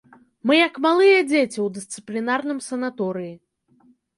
[0.51, 3.33] Мы як малыя дзеці ў дысцыплінарным санаторыі.